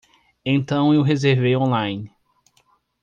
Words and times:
Então 0.43 0.91
eu 0.95 1.03
reservei 1.03 1.55
online. 1.55 2.11